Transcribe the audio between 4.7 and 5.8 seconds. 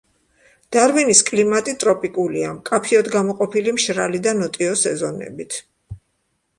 სეზონებით.